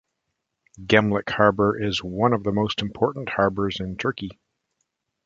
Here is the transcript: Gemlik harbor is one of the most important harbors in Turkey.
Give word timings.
Gemlik 0.83 1.29
harbor 1.29 1.79
is 1.79 2.03
one 2.03 2.33
of 2.33 2.43
the 2.43 2.51
most 2.51 2.81
important 2.81 3.29
harbors 3.29 3.79
in 3.79 3.97
Turkey. 3.97 4.31